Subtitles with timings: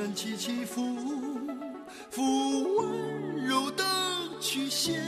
[0.00, 0.80] 山起起伏，
[2.10, 2.22] 伏
[2.76, 3.84] 温柔的
[4.40, 4.98] 曲线，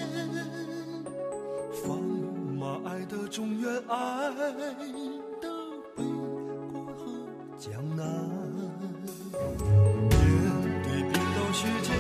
[1.83, 4.29] 放马爱的中原，爱
[5.41, 5.55] 的
[5.97, 7.07] 北国和
[7.59, 8.05] 江南，
[10.11, 10.21] 面
[10.85, 11.97] 对冰刀雪剑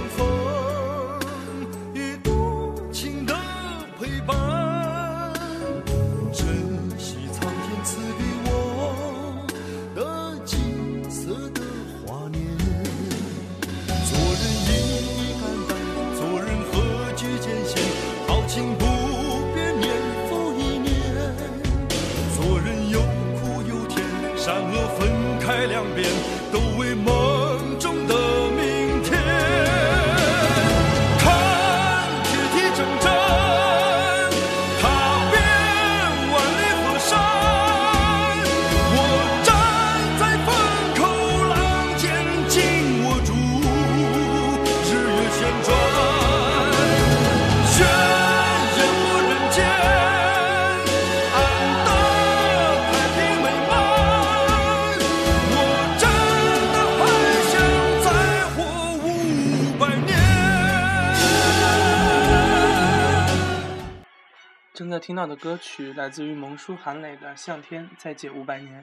[65.02, 68.82] 听到的歌曲来自于萌叔韩磊的《向天再借五百年》。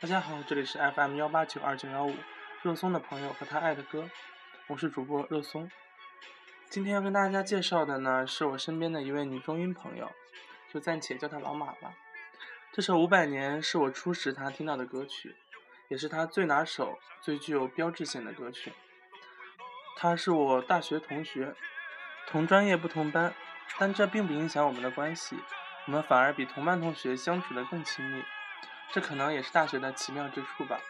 [0.00, 2.14] 大家好，这里是 FM 幺八九二九幺五，
[2.62, 4.08] 肉松的朋友和他爱的歌，
[4.68, 5.68] 我是主播肉松。
[6.68, 10.12] 今天要跟大家介绍的呢，是我身边的一位女中音朋友，
[10.72, 11.94] 就暂且叫她老马吧。
[12.72, 15.34] 这首《五百年》是我初识她听到的歌曲，
[15.88, 18.72] 也是她最拿手、最具有标志性的歌曲。
[19.96, 21.56] 她是我大学同学，
[22.28, 23.34] 同专业不同班，
[23.78, 25.36] 但这并不影响我们的关系，
[25.86, 28.22] 我们反而比同班同学相处得更亲密。
[28.92, 30.80] 这可能也是大学的奇妙之处吧。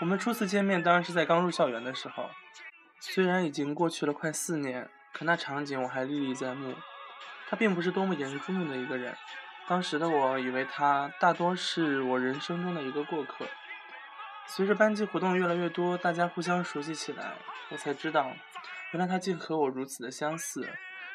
[0.00, 2.30] 我们初次见面当然是在刚入校园的时候，
[3.00, 6.74] 虽然已经过去了快四年，可那场景我还历历在目。
[7.48, 9.16] 他并不是多么引人注目的一个人，
[9.66, 13.46] 当时的我以为他大多是我人生中的一个过客。
[14.46, 17.34] 随着班级活动越来越多，大家互相熟悉起来，
[17.70, 18.32] 我才知道，
[18.92, 20.68] 原来他竟和我如此的相似，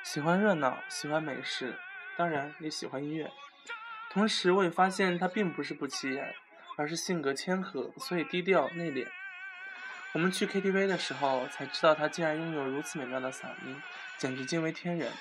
[0.09, 1.78] 喜欢热闹，喜欢美食，
[2.16, 3.29] 当然也喜欢音乐。
[4.09, 6.34] 同时，我也发现他并不是不起眼，
[6.78, 9.06] 而是性格谦和，所以低调内敛。
[10.13, 13.81] 我们去 KTV 的时候，才知道他竟然拥有如此美妙的嗓音，
[14.17, 15.12] 简直惊为天人。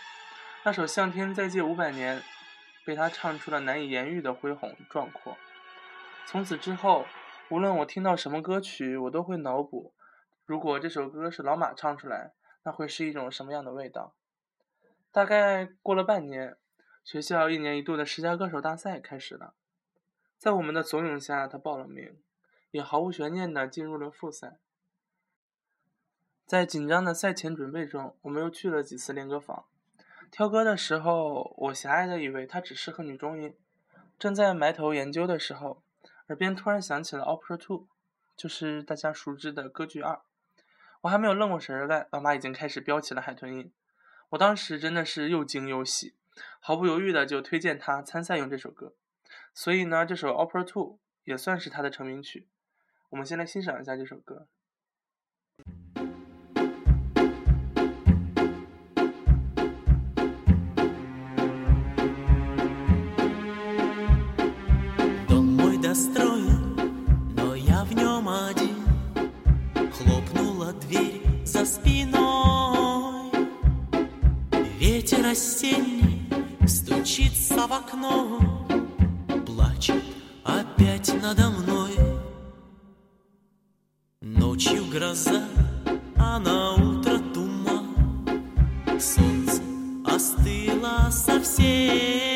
[0.63, 2.21] 那首《向天再借五百年》，
[2.85, 5.37] 被他唱出了难以言喻的恢宏壮阔。
[6.27, 7.09] 从此之后，
[7.49, 9.93] 无论我听到什么歌曲，我都会脑补，
[10.45, 14.15] 如果这首歌是老马唱出来，那会是一种什么样的味道？
[15.17, 16.59] 大概过了半年，
[17.03, 19.55] 学校一年一度的十佳歌手大赛开始了，
[20.37, 22.21] 在我们的怂恿下，他报了名，
[22.71, 24.59] 也毫无悬念的进入了复赛。
[26.45, 29.65] 在紧张的赛前准备中，我们又去了几次练歌房。
[30.31, 33.57] 挑歌的时候，我狭隘的以为他只适合女中音。
[34.19, 35.83] 正在埋头研究的时候，
[36.27, 37.79] 耳边突然响起了《Opera Two》，
[38.37, 40.21] 就是大家熟知的歌剧二。
[41.01, 43.73] 我还没有愣过神儿来，老妈已经开始飙起了海豚音。
[44.30, 46.16] 我当时真的是又惊又喜，
[46.60, 48.94] 毫不犹豫的就推荐他参赛用这首歌。
[49.54, 52.48] 所以呢，这首《Opera Two》也算是他的成名曲。
[53.10, 54.48] 我们先来欣赏一下这首歌。
[65.28, 66.76] Дом мой достроен,
[67.36, 68.78] но я в нем один.
[69.92, 72.55] Хлопнула дверь за спиной.
[75.29, 76.29] Осенний
[76.69, 78.39] стучится в окно,
[79.45, 80.05] плачет
[80.45, 81.91] опять надо мной.
[84.21, 85.43] Ночью гроза,
[86.15, 87.97] а на утро туман.
[89.01, 89.63] Солнце
[90.05, 92.36] остыло совсем.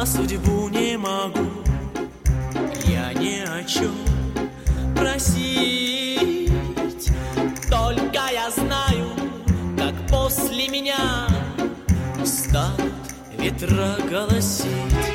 [0.00, 1.46] А судьбу не могу.
[2.86, 3.94] Я ни о чем
[4.96, 6.50] просить.
[7.68, 9.08] Только я знаю,
[9.76, 11.26] как после меня
[12.24, 12.94] Станут
[13.38, 15.09] ветра голосить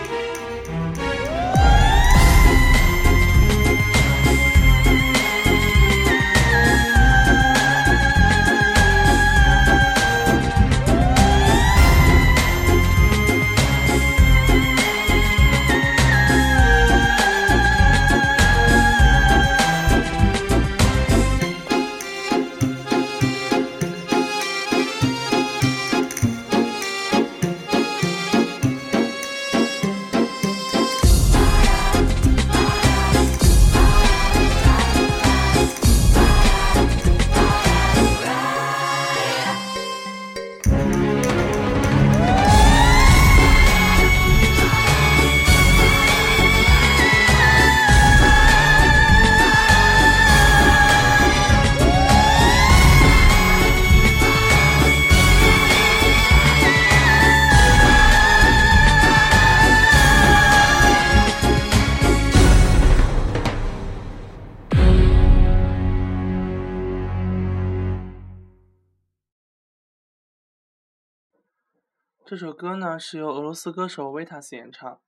[72.56, 75.00] 歌呢是由俄罗斯歌手维塔斯演唱，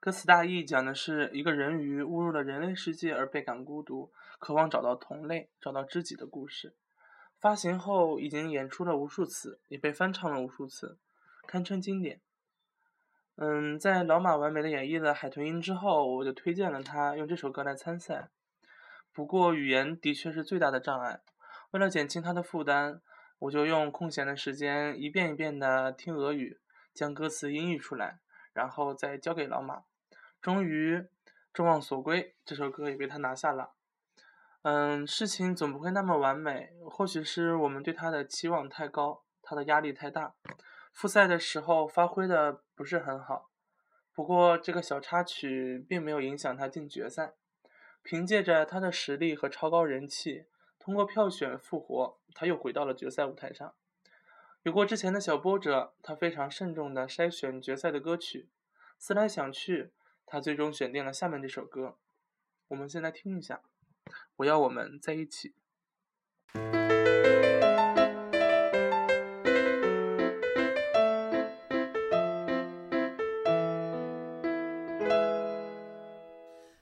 [0.00, 6.74] 歌词大意讲的是一个人鱼误入了人类世界而倍感孤独，渴望找到同类、找到知己的故事。
[7.38, 10.96] 发行后已经演出了无数次，也被翻唱了无数次，
[11.46, 12.22] 堪称经典。
[13.36, 18.30] 嗯，在老马完美的演绎了《海豚音》之后，我就推荐了他用这首歌来参赛。
[19.12, 21.20] 不过语言的确是最大的障碍，
[21.72, 23.02] 为了减轻他的负担，
[23.40, 26.58] 我就用空闲的时间一遍一遍的听俄语。
[26.94, 28.20] 将歌词音译出来，
[28.52, 29.82] 然后再交给老马。
[30.40, 31.04] 终于，
[31.52, 33.72] 众望所归，这首歌也被他拿下了。
[34.62, 40.34] 嗯，事情总不会那么完美，或许是我们对他的期望太高，他的压力太大。
[40.92, 43.50] 复赛的时候发挥的不是很好，
[44.14, 47.34] 不过这个小插曲并没有影响他进决赛。
[48.02, 50.46] 凭借着他的实力和超高人气，
[50.78, 53.74] 通过票选复活，他又回到了决赛舞台上。
[54.64, 58.48] 有过之前的小波折，他非常慎重地筛选决赛的歌曲。
[58.98, 59.92] 思来想去，
[60.24, 61.98] 他最终选定了下面这首歌。
[62.68, 63.56] 我们先来听一下，
[64.36, 65.50] 《我要我们在一起》。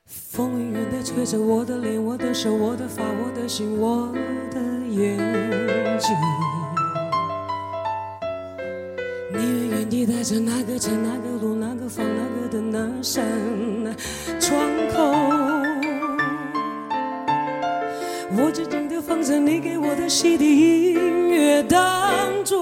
[0.07, 4.13] 风远远地吹着我的脸，我的手，我的发，我的心，我
[4.53, 6.62] 的眼睛。
[10.05, 13.25] 你远远地带着那个站、那个路、那个房、那个的、那扇
[14.41, 14.59] 窗
[14.93, 15.13] 口。
[18.37, 21.79] 我静静地放着你给我的 CD 音乐，当
[22.45, 22.62] 作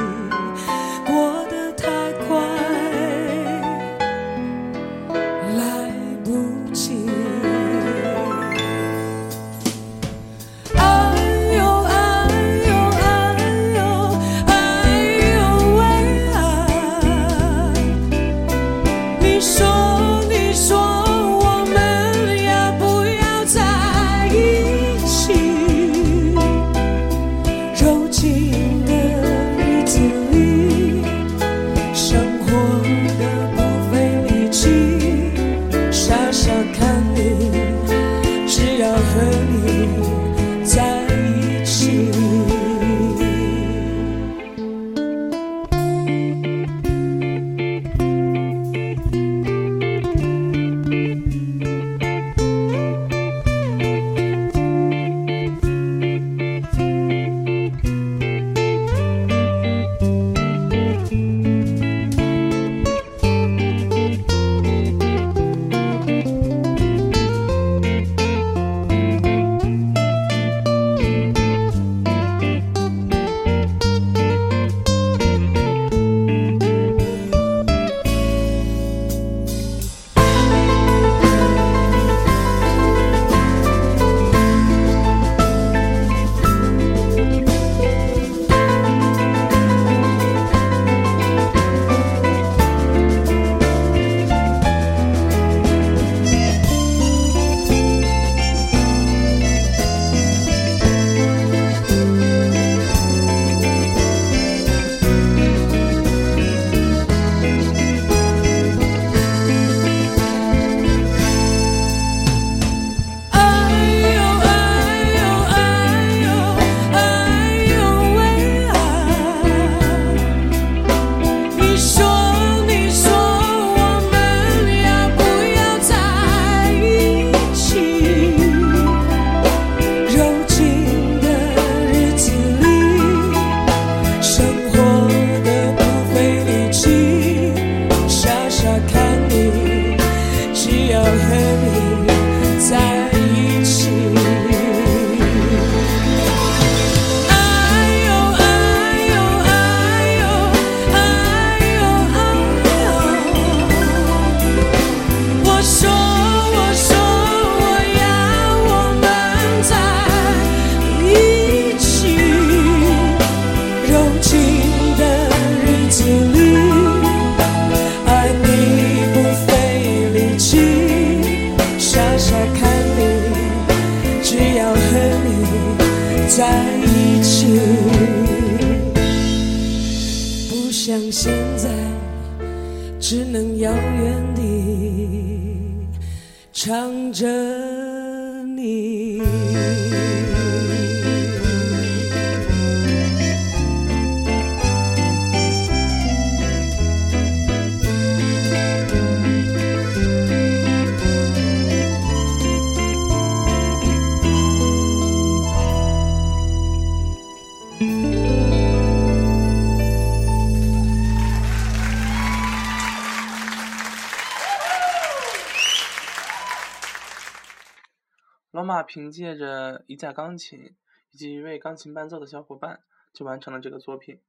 [218.93, 220.75] 凭借着一架钢琴
[221.11, 222.83] 以及一位钢琴伴奏的小伙伴，
[223.13, 224.19] 就完成了这个作品。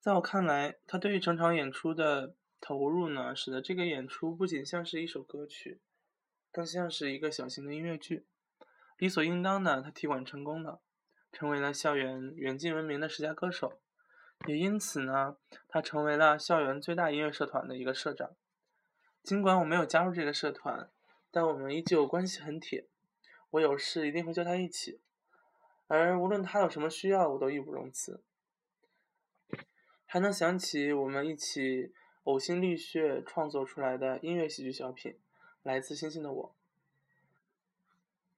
[0.00, 5.82] 在我看来，他对于整场演出的投入呢，使得这个演出不仅像是一首歌曲，
[6.50, 8.24] 更像是一个小型的音乐剧。
[8.96, 10.80] 理所应当的，他踢馆成功了，
[11.30, 13.78] 成为了校园远近闻名的十佳歌手。
[14.46, 15.36] 也因此呢，
[15.68, 18.30] 他成为了校园最大音乐社团的一个社长。
[19.22, 20.88] 尽管我没有加入这个社团，
[21.30, 22.88] 但我们依旧关系很铁。
[23.50, 25.00] 我有事一定会叫他一起，
[25.86, 28.22] 而无论他有什么需要，我都义不容辞。
[30.04, 31.92] 还能想起我们一起
[32.24, 35.12] 呕心沥血创作出来的音乐喜剧小品
[35.62, 36.44] 《来自星星的我》。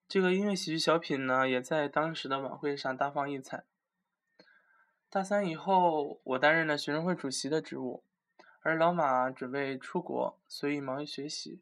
[0.09, 3.65] 这个音乐喜剧小品呢，也在当时的晚会上大放异彩。
[5.09, 8.05] 大三以后，我担任了学生会主席的职务，
[8.63, 11.61] 而老马准备出国，所以忙于学习，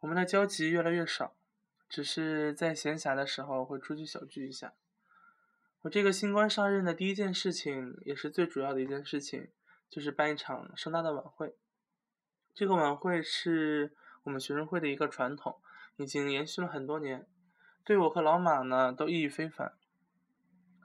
[0.00, 1.34] 我们的交集越来越少。
[1.92, 4.72] 只是在闲暇的时候会出去小聚一下。
[5.82, 9.50] 我这个新官上任的第一件事情，也是最主要的一件事情，
[9.90, 11.54] 就是办一场盛大的晚会。
[12.54, 15.60] 这个晚会是我们学生会的一个传统，
[15.96, 17.26] 已经延续了很多年，
[17.84, 19.74] 对我和老马呢都意义非凡。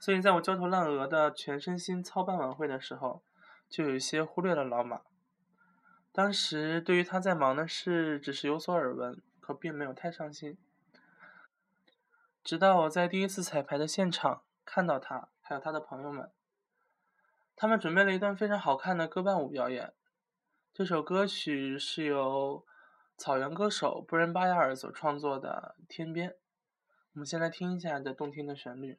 [0.01, 3.23] 所以在我焦头烂额的全身心操办晚会的时候，
[3.69, 5.03] 就有一些忽略了老马。
[6.11, 10.57] 当时对于他在忙的事，只是有所耳闻，可并没有太上心。
[12.47, 16.31] 直到我在第一次彩排的现场看到他，还有他的朋友们，
[17.57, 19.93] 他们准备了一段非常好看的歌伴舞表演。
[20.73, 22.65] 这首歌曲是由
[23.17, 26.29] 草原歌手布仁巴雅尔所创作的《天边》。
[27.15, 28.97] 我们先来听一下这动听的旋律。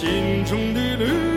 [0.00, 1.29] 心中的绿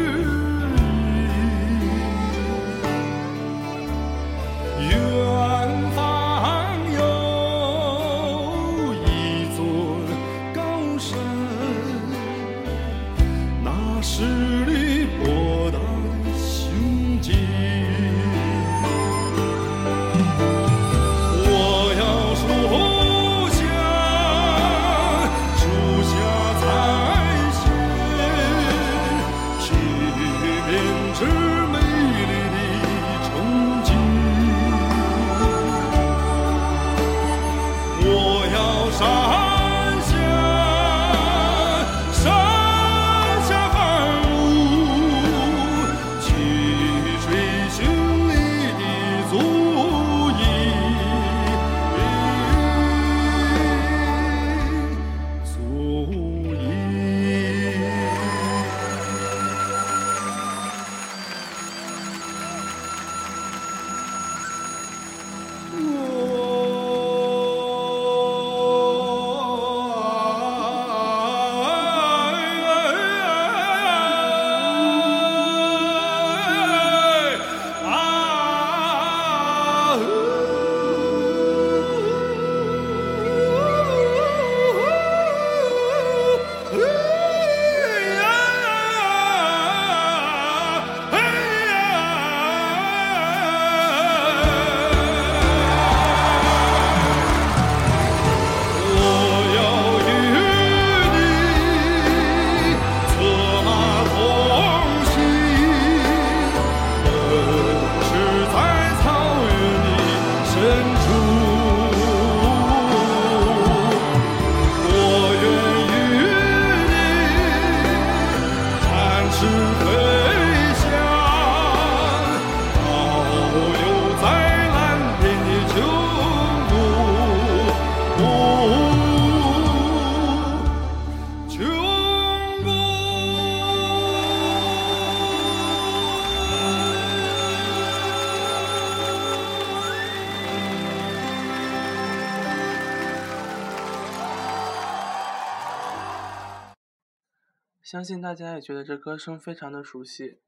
[148.03, 150.41] 相信大家也觉得这歌声非常的熟悉。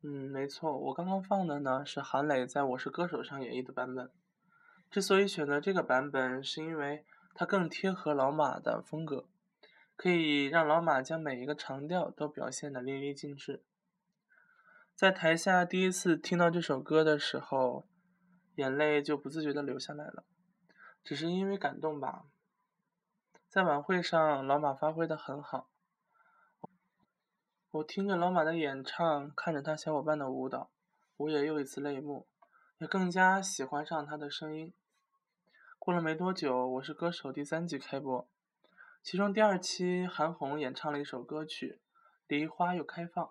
[0.00, 4.10] 嗯，没错，我刚刚放的呢是韩磊在《我是歌手》上演绎的版本。
[4.90, 7.04] 之所以选择这个版本，是因为
[7.34, 9.28] 它更贴合老马的风格，
[9.94, 13.62] 可以让老马将每一个长调都表现得淋漓尽致。
[14.94, 17.84] 在台下第一次听到这首歌的时候，
[18.54, 20.24] 眼泪就不自觉地流下来了，
[21.04, 22.24] 只是因为感动吧。
[23.50, 25.68] 在晚会上，老马发挥得很好。
[27.72, 30.70] 我听着老马的演唱，看着他小伙伴的舞蹈，
[31.16, 32.26] 我也又一次泪目，
[32.78, 34.72] 也更加喜欢上他的声音。
[35.78, 38.28] 过了没多久，《我是歌手》第三季开播，
[39.02, 41.80] 其中第二期韩红演唱了一首歌曲
[42.28, 43.24] 《梨花又开放》。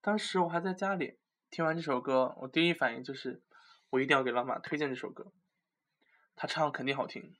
[0.00, 1.18] 当时我还在家里，
[1.50, 3.42] 听完这首歌，我第一反应就是
[3.90, 5.30] 我一定要给老马推荐这首歌，
[6.34, 7.36] 他唱肯定好听。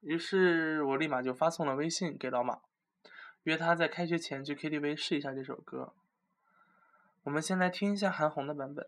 [0.00, 2.60] 于是我立马就发送了微信给老马。
[3.44, 5.94] 约他在开学前去 KTV 试一下这首歌。
[7.24, 8.86] 我们先来听一下韩红的版本。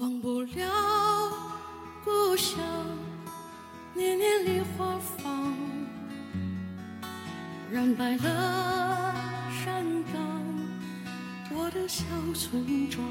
[0.00, 0.66] 忘不了
[2.02, 2.58] 故乡，
[3.92, 5.54] 年年梨花放，
[7.70, 9.14] 染白了
[9.62, 10.42] 山岗，
[11.54, 12.02] 我的小
[12.34, 13.04] 村庄。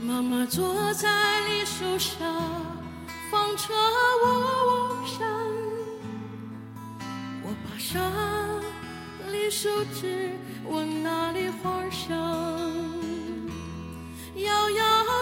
[0.00, 2.24] 妈妈坐在梨树下，
[3.28, 3.74] 纺车
[4.24, 5.26] 嗡嗡响。
[7.42, 8.00] 我爬上
[9.32, 10.30] 梨树枝，
[10.64, 12.65] 闻那梨花香。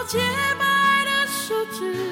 [0.07, 0.19] 洁
[0.59, 0.65] 白
[1.05, 2.04] 的手指，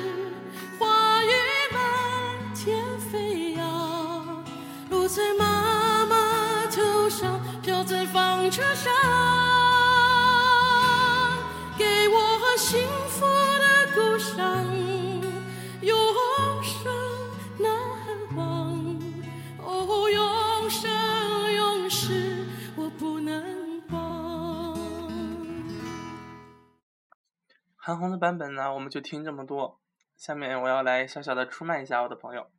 [27.86, 29.78] 韩红的版本呢，我们就听这么多。
[30.16, 32.50] 下面我要来小小的出卖一下我的朋友。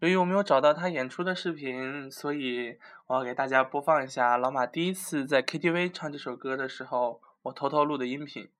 [0.00, 8.50] 由于我没有找到他演出的视频，所以我要给大家播放一下老马第一次在 KTV 唱这首歌的时候，我偷偷录的音频，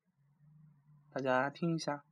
[1.13, 2.05] 大家听一下。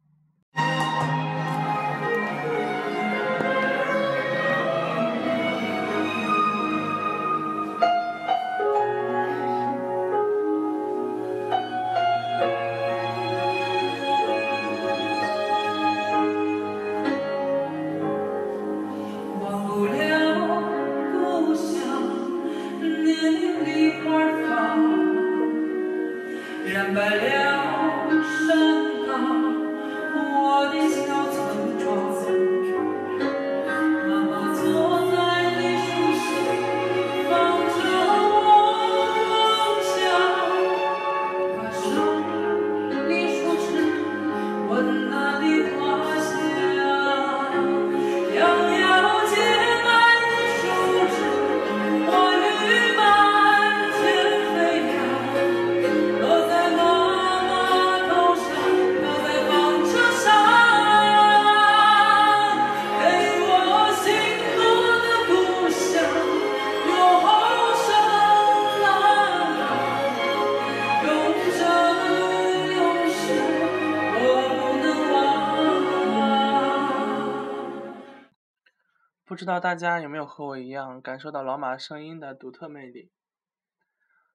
[79.41, 83.11] 不知道大家有没有和我一样感受到老马声音的独特魅力？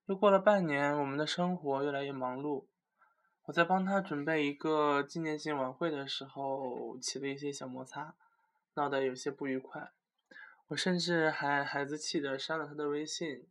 [0.07, 2.65] 又过了半年，我们的生活越来越忙碌。
[3.43, 8.15] 我在帮他准备一个纪念性晚会的时候，起了一些小摩擦，
[8.73, 9.91] 闹得有些不愉快。
[10.69, 13.47] 我甚至还孩子气的删了他的微信。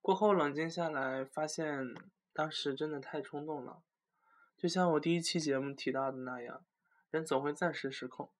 [0.00, 1.94] 过后冷静下来，发现
[2.32, 3.82] 当时真的太冲动了。
[4.56, 6.64] 就像我第一期节目提到的那样，
[7.10, 8.30] 人总会暂时失控。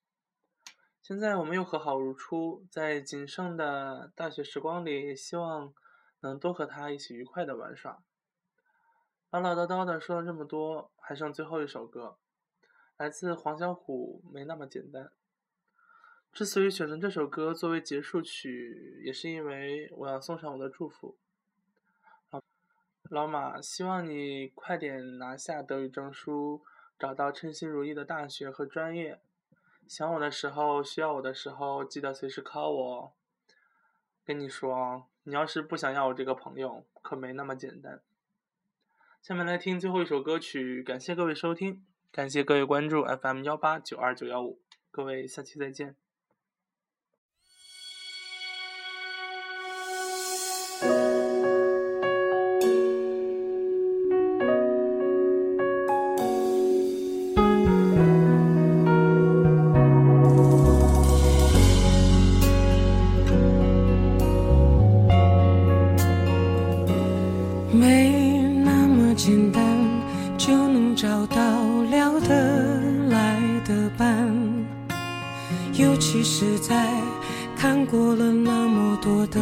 [1.07, 5.73] 现在我们又和好如初，在仅剩的大学时光里，希望
[6.19, 8.03] 能多和他一起愉快的玩耍。
[9.31, 12.19] 唠唠叨叨的说了这么多，还剩最后一首歌，
[12.97, 15.13] 来自黄小琥，没那么简单。
[16.33, 21.17] 之所以选择这首歌作为结束曲，也是因为我要送上我的祝福。
[22.31, 22.43] 老
[23.11, 26.65] 老马，希望你快点拿下德语证书，
[26.99, 29.21] 找到称心如意的大学和专业。
[29.89, 33.13] 想我的时候，需要我的时候，记得随时 call 我哦。
[34.25, 38.03] 跟你说，你要是不想要我这个朋友，可没那么简单。
[39.23, 45.97] 下面来听最后一首歌曲，感谢各位收听，感谢各位关注 FM 幺八九二九幺五，各位下期再见。
[73.67, 74.33] 的伴，
[75.75, 76.87] 尤其是在
[77.57, 79.41] 看过了那么多的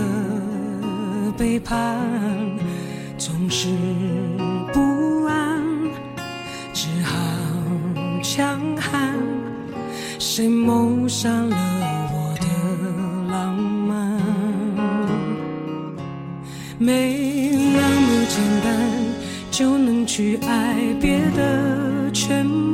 [1.36, 2.00] 背叛，
[3.18, 3.68] 总是
[4.72, 5.62] 不安，
[6.72, 7.14] 只好
[8.22, 9.14] 强悍。
[10.18, 11.56] 谁谋杀了
[12.10, 12.46] 我的
[13.30, 14.18] 浪漫？
[16.78, 18.72] 没那么简单
[19.50, 22.73] 就能去爱，别的全不